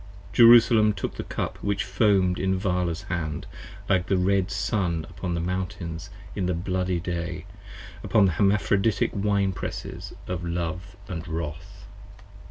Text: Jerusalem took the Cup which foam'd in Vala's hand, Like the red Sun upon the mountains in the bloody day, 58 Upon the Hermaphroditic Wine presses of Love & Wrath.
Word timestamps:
Jerusalem 0.33 0.93
took 0.93 1.13
the 1.13 1.23
Cup 1.23 1.57
which 1.61 1.83
foam'd 1.83 2.39
in 2.39 2.57
Vala's 2.57 3.03
hand, 3.03 3.45
Like 3.87 4.07
the 4.07 4.17
red 4.17 4.49
Sun 4.49 5.05
upon 5.11 5.35
the 5.35 5.39
mountains 5.39 6.09
in 6.35 6.47
the 6.47 6.55
bloody 6.55 6.99
day, 6.99 7.45
58 8.01 8.05
Upon 8.05 8.25
the 8.25 8.31
Hermaphroditic 8.31 9.11
Wine 9.13 9.53
presses 9.53 10.13
of 10.27 10.43
Love 10.43 10.95
& 11.09 11.27
Wrath. 11.27 11.85